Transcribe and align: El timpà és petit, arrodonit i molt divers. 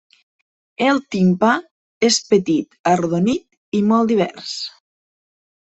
El 0.85 1.01
timpà 1.15 1.51
és 2.09 2.17
petit, 2.31 2.79
arrodonit 2.95 3.81
i 3.81 3.83
molt 3.93 4.15
divers. 4.15 4.57